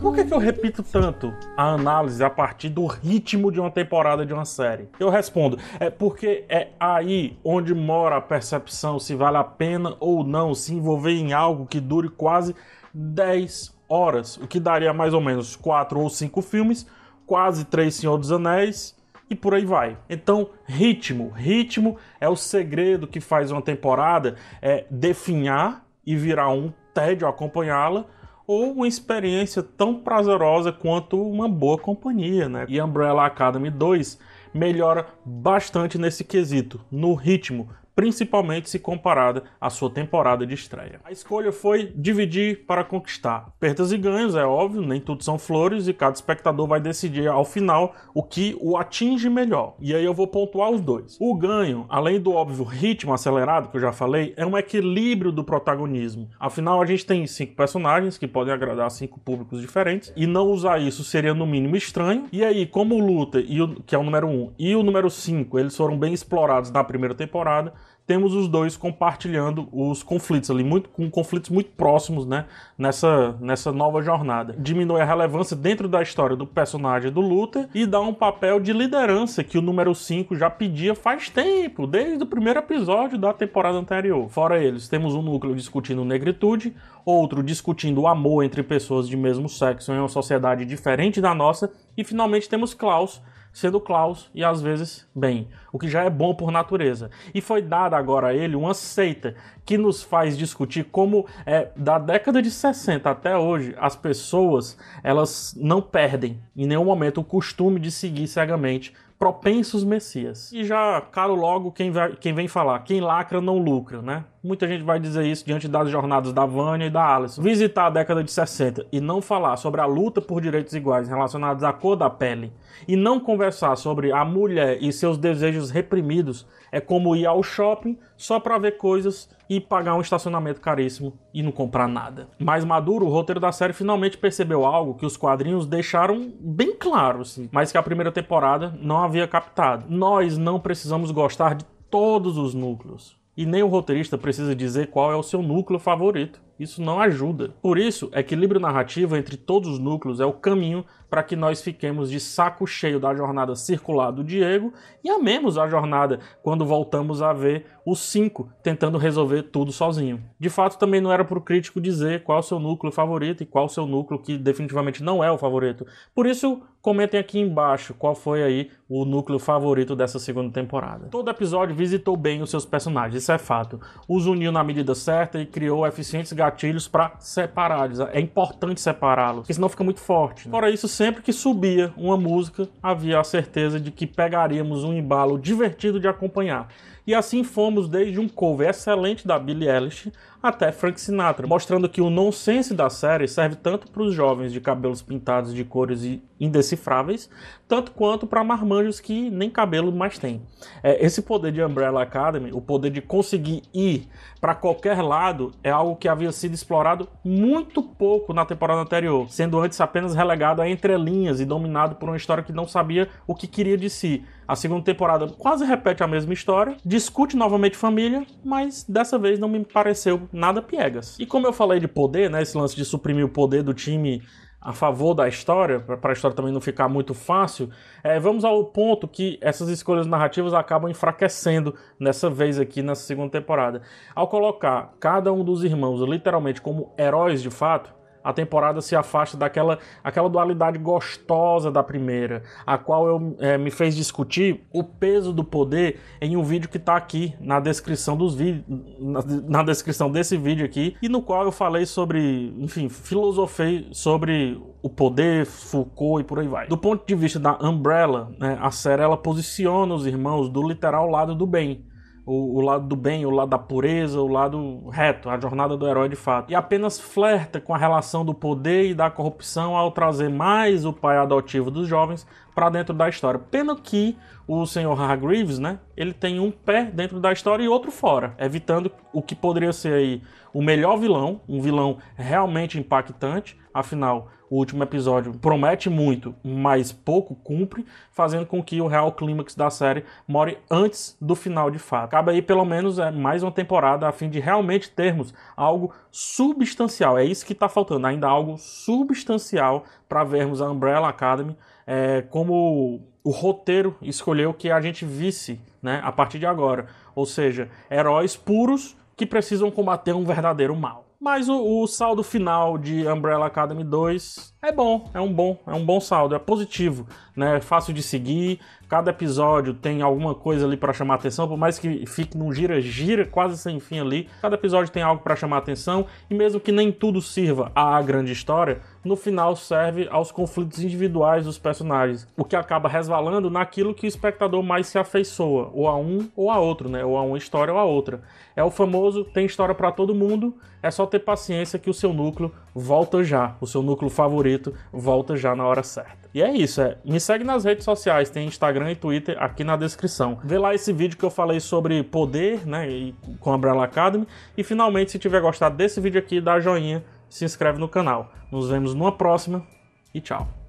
Por 0.00 0.14
que, 0.14 0.24
que 0.24 0.32
eu 0.32 0.38
repito 0.38 0.82
tanto 0.82 1.34
a 1.56 1.72
análise 1.72 2.22
a 2.22 2.28
partir 2.28 2.68
do 2.68 2.86
ritmo 2.86 3.50
de 3.50 3.58
uma 3.58 3.70
temporada 3.70 4.26
de 4.26 4.32
uma 4.32 4.44
série? 4.44 4.88
Eu 5.00 5.08
respondo, 5.08 5.58
é 5.80 5.88
porque 5.88 6.44
é 6.48 6.68
aí 6.78 7.38
onde 7.42 7.74
mora 7.74 8.16
a 8.16 8.20
percepção 8.20 8.98
se 8.98 9.14
vale 9.14 9.38
a 9.38 9.44
pena 9.44 9.96
ou 9.98 10.22
não 10.22 10.54
se 10.54 10.74
envolver 10.74 11.12
em 11.12 11.32
algo 11.32 11.66
que 11.66 11.80
dure 11.80 12.08
quase 12.08 12.54
10 12.92 13.74
horas, 13.88 14.36
o 14.36 14.46
que 14.46 14.60
daria 14.60 14.92
mais 14.92 15.14
ou 15.14 15.20
menos 15.20 15.56
4 15.56 15.98
ou 15.98 16.10
5 16.10 16.42
filmes, 16.42 16.86
quase 17.26 17.64
3 17.64 17.94
Senhor 17.94 18.18
dos 18.18 18.30
Anéis 18.30 18.94
e 19.30 19.34
por 19.34 19.54
aí 19.54 19.64
vai. 19.64 19.96
Então, 20.08 20.50
ritmo. 20.66 21.30
Ritmo 21.30 21.96
é 22.20 22.28
o 22.28 22.36
segredo 22.36 23.06
que 23.06 23.20
faz 23.20 23.50
uma 23.50 23.62
temporada 23.62 24.36
é 24.60 24.84
definhar 24.90 25.84
e 26.04 26.14
virar 26.14 26.50
um 26.50 26.72
tédio 26.94 27.26
acompanhá-la 27.26 28.06
ou 28.46 28.72
uma 28.72 28.86
experiência 28.86 29.62
tão 29.62 29.94
prazerosa 29.96 30.72
quanto 30.72 31.20
uma 31.20 31.48
boa 31.48 31.78
companhia, 31.78 32.48
né? 32.48 32.64
E 32.68 32.80
Umbrella 32.80 33.26
Academy 33.26 33.70
2 33.70 34.18
melhora 34.54 35.06
bastante 35.24 35.98
nesse 35.98 36.24
quesito, 36.24 36.80
no 36.90 37.14
ritmo, 37.14 37.68
principalmente 37.96 38.68
se 38.68 38.78
comparada 38.78 39.44
à 39.58 39.70
sua 39.70 39.88
temporada 39.88 40.46
de 40.46 40.52
estreia. 40.52 41.00
A 41.02 41.10
escolha 41.10 41.50
foi 41.50 41.90
dividir 41.96 42.66
para 42.66 42.84
conquistar. 42.84 43.50
Perdas 43.58 43.90
e 43.90 43.96
ganhos, 43.96 44.36
é 44.36 44.44
óbvio, 44.44 44.82
nem 44.82 45.00
tudo 45.00 45.24
são 45.24 45.38
flores 45.38 45.88
e 45.88 45.94
cada 45.94 46.14
espectador 46.14 46.68
vai 46.68 46.78
decidir 46.78 47.26
ao 47.26 47.44
final 47.44 47.94
o 48.14 48.22
que 48.22 48.54
o 48.60 48.76
atinge 48.76 49.30
melhor. 49.30 49.76
E 49.80 49.94
aí 49.94 50.04
eu 50.04 50.12
vou 50.12 50.26
pontuar 50.26 50.70
os 50.70 50.82
dois. 50.82 51.16
O 51.18 51.34
ganho, 51.34 51.86
além 51.88 52.20
do 52.20 52.34
óbvio 52.34 52.64
ritmo 52.64 53.14
acelerado 53.14 53.70
que 53.70 53.78
eu 53.78 53.80
já 53.80 53.92
falei, 53.92 54.34
é 54.36 54.44
um 54.44 54.58
equilíbrio 54.58 55.32
do 55.32 55.42
protagonismo. 55.42 56.28
Afinal, 56.38 56.82
a 56.82 56.86
gente 56.86 57.06
tem 57.06 57.26
cinco 57.26 57.54
personagens 57.56 58.18
que 58.18 58.28
podem 58.28 58.52
agradar 58.52 58.90
cinco 58.90 59.18
públicos 59.18 59.58
diferentes 59.58 60.12
e 60.14 60.26
não 60.26 60.48
usar 60.48 60.78
isso 60.78 61.02
seria 61.02 61.32
no 61.32 61.46
mínimo 61.46 61.74
estranho. 61.74 62.26
E 62.30 62.44
aí, 62.44 62.66
como 62.66 62.94
o 62.94 63.00
Luta, 63.00 63.38
o, 63.38 63.82
que 63.82 63.94
é 63.94 63.98
o 63.98 64.02
número 64.02 64.26
um, 64.26 64.52
e 64.58 64.76
o 64.76 64.82
número 64.82 65.08
cinco, 65.08 65.58
eles 65.58 65.74
foram 65.74 65.98
bem 65.98 66.12
explorados 66.12 66.70
na 66.70 66.84
primeira 66.84 67.14
temporada, 67.14 67.72
temos 68.06 68.34
os 68.34 68.46
dois 68.46 68.76
compartilhando 68.76 69.68
os 69.72 70.02
conflitos 70.02 70.50
ali, 70.50 70.62
muito, 70.62 70.88
com 70.88 71.10
conflitos 71.10 71.50
muito 71.50 71.70
próximos, 71.70 72.24
né, 72.24 72.46
nessa, 72.78 73.36
nessa 73.40 73.72
nova 73.72 74.00
jornada. 74.00 74.54
Diminui 74.58 75.00
a 75.00 75.04
relevância 75.04 75.56
dentro 75.56 75.88
da 75.88 76.00
história 76.00 76.36
do 76.36 76.46
personagem 76.46 77.10
do 77.10 77.20
Luther 77.20 77.68
e 77.74 77.84
dá 77.84 78.00
um 78.00 78.14
papel 78.14 78.60
de 78.60 78.72
liderança 78.72 79.42
que 79.42 79.58
o 79.58 79.62
número 79.62 79.94
5 79.94 80.36
já 80.36 80.48
pedia 80.48 80.94
faz 80.94 81.28
tempo, 81.28 81.86
desde 81.86 82.22
o 82.22 82.26
primeiro 82.26 82.60
episódio 82.60 83.18
da 83.18 83.32
temporada 83.32 83.76
anterior. 83.76 84.28
Fora 84.28 84.62
eles, 84.62 84.88
temos 84.88 85.14
um 85.14 85.22
núcleo 85.22 85.54
discutindo 85.54 86.04
negritude, 86.04 86.74
outro 87.04 87.42
discutindo 87.42 88.02
o 88.02 88.08
amor 88.08 88.44
entre 88.44 88.62
pessoas 88.62 89.08
de 89.08 89.16
mesmo 89.16 89.48
sexo 89.48 89.92
em 89.92 89.98
uma 89.98 90.08
sociedade 90.08 90.64
diferente 90.64 91.20
da 91.20 91.34
nossa, 91.34 91.72
e 91.96 92.04
finalmente 92.04 92.48
temos 92.48 92.72
Klaus, 92.72 93.20
sendo 93.56 93.80
Klaus 93.80 94.30
e 94.34 94.44
às 94.44 94.60
vezes 94.60 95.08
bem, 95.14 95.48
o 95.72 95.78
que 95.78 95.88
já 95.88 96.04
é 96.04 96.10
bom 96.10 96.34
por 96.34 96.50
natureza. 96.50 97.10
E 97.34 97.40
foi 97.40 97.62
dada 97.62 97.96
agora 97.96 98.26
a 98.26 98.34
ele 98.34 98.54
uma 98.54 98.74
seita 98.74 99.34
que 99.64 99.78
nos 99.78 100.02
faz 100.02 100.36
discutir 100.36 100.84
como 100.84 101.26
é, 101.46 101.70
da 101.74 101.98
década 101.98 102.42
de 102.42 102.50
60 102.50 103.08
até 103.08 103.34
hoje 103.34 103.74
as 103.78 103.96
pessoas 103.96 104.76
elas 105.02 105.54
não 105.58 105.80
perdem 105.80 106.38
em 106.54 106.66
nenhum 106.66 106.84
momento 106.84 107.22
o 107.22 107.24
costume 107.24 107.80
de 107.80 107.90
seguir 107.90 108.28
cegamente 108.28 108.92
propensos 109.18 109.82
messias. 109.82 110.52
E 110.52 110.64
já 110.64 111.00
caro 111.00 111.34
logo 111.34 111.72
quem, 111.72 111.90
vai, 111.90 112.14
quem 112.16 112.34
vem 112.34 112.48
falar, 112.48 112.78
quem 112.80 113.00
lacra 113.00 113.40
não 113.40 113.58
lucra, 113.58 114.02
né? 114.02 114.24
Muita 114.42 114.68
gente 114.68 114.84
vai 114.84 115.00
dizer 115.00 115.26
isso 115.26 115.44
diante 115.44 115.66
das 115.66 115.90
jornadas 115.90 116.32
da 116.32 116.46
Vânia 116.46 116.86
e 116.86 116.90
da 116.90 117.16
Alice. 117.16 117.40
Visitar 117.40 117.86
a 117.86 117.90
década 117.90 118.22
de 118.22 118.30
60 118.30 118.86
e 118.92 119.00
não 119.00 119.20
falar 119.20 119.56
sobre 119.56 119.80
a 119.80 119.86
luta 119.86 120.20
por 120.20 120.40
direitos 120.40 120.74
iguais 120.74 121.08
relacionados 121.08 121.64
à 121.64 121.72
cor 121.72 121.96
da 121.96 122.08
pele 122.08 122.52
e 122.86 122.94
não 122.94 123.18
conversar 123.18 123.74
sobre 123.76 124.12
a 124.12 124.24
mulher 124.24 124.78
e 124.80 124.92
seus 124.92 125.18
desejos 125.18 125.70
reprimidos 125.70 126.46
é 126.70 126.80
como 126.80 127.16
ir 127.16 127.26
ao 127.26 127.42
shopping 127.42 127.98
só 128.16 128.38
para 128.38 128.58
ver 128.58 128.76
coisas 128.76 129.28
e 129.48 129.60
pagar 129.60 129.94
um 129.94 130.00
estacionamento 130.00 130.60
caríssimo 130.60 131.12
e 131.32 131.42
não 131.42 131.52
comprar 131.52 131.88
nada. 131.88 132.28
Mais 132.38 132.64
maduro, 132.64 133.06
o 133.06 133.10
roteiro 133.10 133.40
da 133.40 133.52
série 133.52 133.72
finalmente 133.72 134.18
percebeu 134.18 134.64
algo 134.64 134.94
que 134.94 135.06
os 135.06 135.16
quadrinhos 135.16 135.66
deixaram 135.66 136.32
bem 136.40 136.74
claro, 136.76 137.20
assim, 137.20 137.48
mas 137.52 137.70
que 137.70 137.78
a 137.78 137.82
primeira 137.82 138.12
temporada 138.12 138.74
não 138.80 138.98
havia 138.98 139.28
captado. 139.28 139.86
Nós 139.88 140.36
não 140.36 140.58
precisamos 140.58 141.10
gostar 141.10 141.54
de 141.54 141.64
todos 141.90 142.36
os 142.36 142.54
núcleos. 142.54 143.16
E 143.36 143.44
nem 143.44 143.62
o 143.62 143.68
roteirista 143.68 144.16
precisa 144.16 144.56
dizer 144.56 144.88
qual 144.88 145.12
é 145.12 145.16
o 145.16 145.22
seu 145.22 145.42
núcleo 145.42 145.78
favorito. 145.78 146.40
Isso 146.58 146.82
não 146.82 147.00
ajuda. 147.00 147.54
Por 147.60 147.78
isso, 147.78 148.10
equilíbrio 148.14 148.60
narrativo 148.60 149.16
entre 149.16 149.36
todos 149.36 149.68
os 149.68 149.78
núcleos 149.78 150.20
é 150.20 150.24
o 150.24 150.32
caminho 150.32 150.84
para 151.08 151.22
que 151.22 151.36
nós 151.36 151.62
fiquemos 151.62 152.10
de 152.10 152.18
saco 152.18 152.66
cheio 152.66 152.98
da 152.98 153.14
jornada 153.14 153.54
circular 153.54 154.10
do 154.10 154.24
Diego 154.24 154.72
e 155.04 155.10
amemos 155.10 155.56
a 155.56 155.68
jornada 155.68 156.18
quando 156.42 156.64
voltamos 156.64 157.22
a 157.22 157.32
ver 157.32 157.66
os 157.86 158.00
cinco 158.00 158.50
tentando 158.62 158.98
resolver 158.98 159.44
tudo 159.44 159.70
sozinho. 159.70 160.20
De 160.38 160.50
fato, 160.50 160.78
também 160.78 161.00
não 161.00 161.12
era 161.12 161.24
para 161.24 161.38
o 161.38 161.42
crítico 161.42 161.80
dizer 161.80 162.24
qual 162.24 162.38
é 162.38 162.40
o 162.40 162.44
seu 162.44 162.58
núcleo 162.58 162.92
favorito 162.92 163.42
e 163.42 163.46
qual 163.46 163.64
é 163.64 163.66
o 163.66 163.70
seu 163.70 163.86
núcleo 163.86 164.20
que 164.20 164.36
definitivamente 164.36 165.02
não 165.02 165.22
é 165.22 165.30
o 165.30 165.38
favorito. 165.38 165.86
Por 166.12 166.26
isso, 166.26 166.60
comentem 166.82 167.18
aqui 167.18 167.38
embaixo 167.38 167.94
qual 167.94 168.14
foi 168.14 168.42
aí 168.42 168.70
o 168.88 169.04
núcleo 169.04 169.38
favorito 169.38 169.94
dessa 169.94 170.18
segunda 170.18 170.52
temporada. 170.52 171.08
Todo 171.08 171.30
episódio 171.30 171.74
visitou 171.74 172.16
bem 172.16 172.42
os 172.42 172.50
seus 172.50 172.64
personagens, 172.64 173.22
isso 173.22 173.32
é 173.32 173.38
fato. 173.38 173.80
Os 174.08 174.26
uniu 174.26 174.50
na 174.50 174.64
medida 174.64 174.94
certa 174.94 175.40
e 175.40 175.46
criou 175.46 175.86
eficientes 175.86 176.32
gatilhos 176.46 176.88
para 176.88 177.12
separá-los. 177.18 178.00
É 178.00 178.20
importante 178.20 178.80
separá-los, 178.80 179.40
porque 179.40 179.54
senão 179.54 179.68
fica 179.68 179.84
muito 179.84 180.00
forte. 180.00 180.48
Né? 180.48 180.52
Fora 180.52 180.70
isso, 180.70 180.88
sempre 180.88 181.22
que 181.22 181.32
subia 181.32 181.92
uma 181.96 182.16
música, 182.16 182.68
havia 182.82 183.20
a 183.20 183.24
certeza 183.24 183.78
de 183.80 183.90
que 183.90 184.06
pegaríamos 184.06 184.84
um 184.84 184.92
embalo 184.92 185.38
divertido 185.38 185.98
de 186.00 186.08
acompanhar. 186.08 186.68
E 187.06 187.14
assim 187.14 187.44
fomos 187.44 187.88
desde 187.88 188.18
um 188.18 188.28
cover 188.28 188.68
excelente 188.68 189.26
da 189.26 189.38
Billie 189.38 189.68
Eilish 189.70 190.12
até 190.42 190.70
Frank 190.70 191.00
Sinatra, 191.00 191.46
mostrando 191.46 191.88
que 191.88 192.00
o 192.00 192.10
nonsense 192.10 192.74
da 192.74 192.88
série 192.88 193.26
serve 193.26 193.56
tanto 193.56 193.90
para 193.90 194.02
os 194.02 194.14
jovens 194.14 194.52
de 194.52 194.60
cabelos 194.60 195.02
pintados 195.02 195.54
de 195.54 195.64
cores 195.64 196.02
indecifráveis, 196.38 197.28
tanto 197.66 197.90
quanto 197.92 198.26
para 198.26 198.44
marmanjos 198.44 199.00
que 199.00 199.30
nem 199.30 199.50
cabelo 199.50 199.90
mais 199.90 200.18
têm. 200.18 200.42
É, 200.82 201.04
esse 201.04 201.22
poder 201.22 201.52
de 201.52 201.62
Umbrella 201.62 202.02
Academy, 202.02 202.52
o 202.52 202.60
poder 202.60 202.90
de 202.90 203.00
conseguir 203.00 203.62
ir 203.74 204.08
para 204.40 204.54
qualquer 204.54 205.00
lado, 205.02 205.52
é 205.64 205.70
algo 205.70 205.96
que 205.96 206.08
havia 206.08 206.30
sido 206.30 206.54
explorado 206.54 207.08
muito 207.24 207.82
pouco 207.82 208.32
na 208.32 208.44
temporada 208.44 208.80
anterior, 208.80 209.28
sendo 209.30 209.58
antes 209.58 209.80
apenas 209.80 210.14
relegado 210.14 210.62
a 210.62 210.68
entrelinhas 210.68 211.40
e 211.40 211.44
dominado 211.44 211.96
por 211.96 212.08
uma 212.08 212.16
história 212.16 212.44
que 212.44 212.52
não 212.52 212.68
sabia 212.68 213.08
o 213.26 213.34
que 213.34 213.46
queria 213.46 213.76
de 213.76 213.90
si. 213.90 214.24
A 214.46 214.54
segunda 214.54 214.84
temporada 214.84 215.26
quase 215.26 215.64
repete 215.64 216.04
a 216.04 216.06
mesma 216.06 216.32
história, 216.32 216.76
discute 216.96 217.36
novamente 217.36 217.76
família, 217.76 218.26
mas 218.42 218.82
dessa 218.88 219.18
vez 219.18 219.38
não 219.38 219.48
me 219.48 219.62
pareceu 219.62 220.28
nada 220.32 220.62
piegas. 220.62 221.18
E 221.18 221.26
como 221.26 221.46
eu 221.46 221.52
falei 221.52 221.78
de 221.78 221.86
poder, 221.86 222.30
né, 222.30 222.40
esse 222.40 222.56
lance 222.56 222.74
de 222.74 222.86
suprimir 222.86 223.24
o 223.24 223.28
poder 223.28 223.62
do 223.62 223.74
time 223.74 224.22
a 224.58 224.72
favor 224.72 225.14
da 225.14 225.28
história, 225.28 225.78
para 225.78 226.10
a 226.10 226.12
história 226.14 226.34
também 226.34 226.52
não 226.52 226.60
ficar 226.60 226.88
muito 226.88 227.12
fácil, 227.12 227.68
é, 228.02 228.18
vamos 228.18 228.44
ao 228.44 228.64
ponto 228.64 229.06
que 229.06 229.38
essas 229.42 229.68
escolhas 229.68 230.06
narrativas 230.06 230.54
acabam 230.54 230.90
enfraquecendo 230.90 231.74
nessa 232.00 232.30
vez 232.30 232.58
aqui 232.58 232.82
nessa 232.82 233.02
segunda 233.02 233.30
temporada. 233.30 233.82
Ao 234.14 234.26
colocar 234.26 234.94
cada 234.98 235.30
um 235.32 235.44
dos 235.44 235.62
irmãos 235.62 236.00
literalmente 236.00 236.62
como 236.62 236.94
heróis 236.98 237.42
de 237.42 237.50
fato, 237.50 237.94
a 238.26 238.32
temporada 238.32 238.80
se 238.80 238.96
afasta 238.96 239.36
daquela 239.36 239.78
aquela 240.02 240.28
dualidade 240.28 240.78
gostosa 240.78 241.70
da 241.70 241.80
primeira, 241.80 242.42
a 242.66 242.76
qual 242.76 243.06
eu, 243.06 243.36
é, 243.38 243.56
me 243.56 243.70
fez 243.70 243.94
discutir 243.94 244.66
o 244.72 244.82
peso 244.82 245.32
do 245.32 245.44
poder 245.44 246.00
em 246.20 246.36
um 246.36 246.42
vídeo 246.42 246.68
que 246.68 246.76
está 246.76 246.96
aqui 246.96 247.34
na 247.38 247.60
descrição 247.60 248.16
dos 248.16 248.34
vídeos, 248.34 248.64
na, 248.98 249.22
na, 249.48 249.62
descrição 249.62 250.10
desse 250.10 250.36
vídeo 250.36 250.64
aqui, 250.66 250.96
e 251.00 251.08
no 251.08 251.22
qual 251.22 251.44
eu 251.44 251.52
falei 251.52 251.86
sobre, 251.86 252.52
enfim, 252.58 252.88
filosofei 252.88 253.88
sobre 253.92 254.60
o 254.82 254.90
poder, 254.90 255.46
Foucault 255.46 256.20
e 256.20 256.24
por 256.24 256.40
aí 256.40 256.48
vai. 256.48 256.66
Do 256.66 256.76
ponto 256.76 257.06
de 257.06 257.14
vista 257.14 257.38
da 257.38 257.56
Umbrella, 257.62 258.32
né, 258.40 258.58
a 258.60 258.72
série 258.72 259.02
ela 259.02 259.16
posiciona 259.16 259.94
os 259.94 260.04
irmãos 260.04 260.48
do 260.48 260.66
literal 260.66 261.08
lado 261.08 261.32
do 261.32 261.46
bem 261.46 261.84
o, 262.26 262.58
o, 262.58 262.60
lado 262.60 262.88
do 262.88 262.96
bem, 262.96 263.24
o 263.24 263.30
lado 263.30 263.50
da 263.50 263.58
pureza, 263.58 264.20
o 264.20 264.26
lado 264.26 264.88
reto, 264.90 265.30
a 265.30 265.38
jornada 265.38 265.76
do 265.76 265.86
herói 265.86 266.08
de 266.08 266.16
fato. 266.16 266.50
E 266.50 266.56
apenas 266.56 266.98
flerta 266.98 267.60
com 267.60 267.72
a 267.72 267.78
relação 267.78 268.24
do 268.24 268.34
poder 268.34 268.90
e 268.90 268.94
da 268.94 269.08
corrupção 269.08 269.76
ao 269.76 269.92
trazer 269.92 270.28
mais 270.28 270.84
o 270.84 270.92
pai 270.92 271.16
adotivo 271.16 271.70
dos 271.70 271.86
jovens 271.86 272.26
para 272.56 272.70
dentro 272.70 272.94
da 272.94 273.06
história. 273.06 273.38
Pena 273.38 273.76
que 273.76 274.16
o 274.48 274.64
senhor 274.64 274.98
Hargreaves, 274.98 275.58
né, 275.58 275.78
ele 275.94 276.14
tem 276.14 276.40
um 276.40 276.50
pé 276.50 276.84
dentro 276.84 277.20
da 277.20 277.30
história 277.30 277.62
e 277.62 277.68
outro 277.68 277.90
fora, 277.90 278.34
evitando 278.38 278.90
o 279.12 279.20
que 279.20 279.34
poderia 279.34 279.74
ser 279.74 279.92
aí 279.92 280.22
o 280.54 280.62
melhor 280.62 280.96
vilão, 280.96 281.42
um 281.46 281.60
vilão 281.60 281.98
realmente 282.16 282.78
impactante. 282.78 283.58
Afinal, 283.74 284.30
o 284.48 284.56
último 284.56 284.82
episódio 284.82 285.34
promete 285.34 285.90
muito, 285.90 286.34
mas 286.42 286.92
pouco 286.92 287.34
cumpre, 287.34 287.84
fazendo 288.10 288.46
com 288.46 288.62
que 288.62 288.80
o 288.80 288.86
real 288.86 289.12
clímax 289.12 289.54
da 289.54 289.68
série 289.68 290.04
more 290.26 290.56
antes 290.70 291.14
do 291.20 291.34
final 291.34 291.70
de 291.70 291.78
fato. 291.78 292.12
Cabe 292.12 292.30
aí 292.30 292.40
pelo 292.40 292.64
menos 292.64 292.98
é, 292.98 293.10
mais 293.10 293.42
uma 293.42 293.52
temporada 293.52 294.08
a 294.08 294.12
fim 294.12 294.30
de 294.30 294.40
realmente 294.40 294.88
termos 294.88 295.34
algo 295.54 295.92
substancial. 296.10 297.18
É 297.18 297.24
isso 297.24 297.44
que 297.44 297.52
está 297.52 297.68
faltando, 297.68 298.06
ainda 298.06 298.26
algo 298.26 298.56
substancial 298.56 299.84
para 300.08 300.24
vermos 300.24 300.62
a 300.62 300.70
Umbrella 300.70 301.08
Academy 301.08 301.54
é, 301.86 302.22
como 302.22 303.00
o 303.22 303.30
roteiro 303.30 303.96
escolheu 304.02 304.52
que 304.52 304.70
a 304.70 304.80
gente 304.80 305.04
visse 305.04 305.60
né, 305.82 306.00
a 306.02 306.12
partir 306.12 306.38
de 306.38 306.46
agora. 306.46 306.86
Ou 307.14 307.26
seja, 307.26 307.68
heróis 307.90 308.36
puros 308.36 308.96
que 309.16 309.24
precisam 309.24 309.70
combater 309.70 310.14
um 310.14 310.24
verdadeiro 310.24 310.76
mal. 310.76 311.06
Mas 311.18 311.48
o, 311.48 311.82
o, 311.82 311.86
saldo 311.86 312.22
final 312.22 312.76
de 312.76 313.08
Umbrella 313.08 313.46
Academy 313.46 313.82
2 313.82 314.54
é 314.62 314.70
bom, 314.70 315.10
é 315.14 315.20
um 315.20 315.32
bom, 315.32 315.58
é 315.66 315.72
um 315.72 315.84
bom 315.84 315.98
saldo, 315.98 316.34
é 316.34 316.38
positivo, 316.38 317.06
né? 317.34 317.56
É 317.56 317.60
fácil 317.60 317.94
de 317.94 318.02
seguir. 318.02 318.60
Cada 318.86 319.10
episódio 319.10 319.72
tem 319.72 320.02
alguma 320.02 320.34
coisa 320.34 320.66
ali 320.66 320.76
para 320.76 320.92
chamar 320.92 321.14
atenção, 321.14 321.48
por 321.48 321.56
mais 321.56 321.78
que 321.78 322.04
fique 322.06 322.36
num 322.36 322.52
gira-gira 322.52 323.26
quase 323.26 323.56
sem 323.56 323.80
fim 323.80 323.98
ali. 323.98 324.28
Cada 324.42 324.56
episódio 324.56 324.92
tem 324.92 325.02
algo 325.02 325.22
para 325.22 325.34
chamar 325.34 325.58
atenção 325.58 326.06
e 326.28 326.34
mesmo 326.34 326.60
que 326.60 326.70
nem 326.70 326.92
tudo 326.92 327.22
sirva 327.22 327.72
à 327.74 328.00
grande 328.02 328.30
história, 328.30 328.82
no 329.06 329.16
final 329.16 329.56
serve 329.56 330.08
aos 330.10 330.30
conflitos 330.30 330.82
individuais 330.82 331.44
dos 331.44 331.58
personagens, 331.58 332.28
o 332.36 332.44
que 332.44 332.56
acaba 332.56 332.88
resvalando 332.88 333.48
naquilo 333.48 333.94
que 333.94 334.06
o 334.06 334.08
espectador 334.08 334.62
mais 334.62 334.88
se 334.88 334.98
afeiçoa, 334.98 335.70
ou 335.72 335.88
a 335.88 335.96
um 335.96 336.28
ou 336.36 336.50
a 336.50 336.58
outro, 336.58 336.88
né? 336.88 337.04
Ou 337.04 337.16
a 337.16 337.22
uma 337.22 337.38
história 337.38 337.72
ou 337.72 337.78
a 337.78 337.84
outra. 337.84 338.20
É 338.54 338.62
o 338.62 338.70
famoso 338.70 339.24
tem 339.24 339.46
história 339.46 339.74
para 339.74 339.92
todo 339.92 340.14
mundo, 340.14 340.54
é 340.82 340.90
só 340.90 341.06
ter 341.06 341.20
paciência 341.20 341.78
que 341.78 341.90
o 341.90 341.94
seu 341.94 342.12
núcleo 342.12 342.52
volta 342.74 343.22
já, 343.22 343.56
o 343.60 343.66
seu 343.66 343.82
núcleo 343.82 344.10
favorito 344.10 344.74
volta 344.92 345.36
já 345.36 345.54
na 345.54 345.66
hora 345.66 345.82
certa. 345.82 346.26
E 346.34 346.42
é 346.42 346.52
isso, 346.52 346.82
é. 346.82 346.98
Me 347.04 347.18
segue 347.18 347.44
nas 347.44 347.64
redes 347.64 347.84
sociais, 347.84 348.28
tem 348.28 348.46
Instagram 348.46 348.92
e 348.92 348.94
Twitter 348.96 349.36
aqui 349.42 349.64
na 349.64 349.76
descrição. 349.76 350.38
Vê 350.44 350.58
lá 350.58 350.74
esse 350.74 350.92
vídeo 350.92 351.16
que 351.16 351.24
eu 351.24 351.30
falei 351.30 351.60
sobre 351.60 352.02
poder, 352.02 352.66
né, 352.66 352.88
e, 352.90 353.14
com 353.40 353.50
a 353.50 353.56
Umbrella 353.56 353.84
Academy. 353.84 354.26
E 354.56 354.62
finalmente, 354.62 355.12
se 355.12 355.18
tiver 355.18 355.40
gostado 355.40 355.76
desse 355.76 356.00
vídeo 356.00 356.18
aqui, 356.18 356.40
dá 356.40 356.60
joinha, 356.60 357.02
se 357.28 357.44
inscreve 357.44 357.78
no 357.78 357.88
canal. 357.88 358.32
Nos 358.50 358.68
vemos 358.68 358.94
numa 358.94 359.16
próxima 359.16 359.66
e 360.14 360.20
tchau. 360.20 360.65